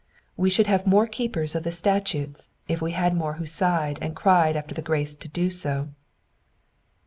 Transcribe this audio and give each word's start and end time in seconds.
We 0.35 0.49
should 0.49 0.65
have 0.65 0.87
more 0.87 1.05
keepers 1.05 1.53
of 1.53 1.61
the 1.61 1.69
statutes 1.71 2.49
if 2.67 2.81
we 2.81 2.93
had 2.93 3.13
more 3.13 3.33
who 3.33 3.45
sighed 3.45 3.99
and 4.01 4.15
cried 4.15 4.55
after 4.55 4.73
the 4.73 4.81
grace 4.81 5.13
to 5.13 5.27
do 5.27 5.47
so. 5.51 5.89